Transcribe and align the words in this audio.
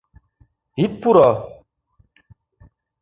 Ит 0.83 0.93
пуро! 1.01 1.31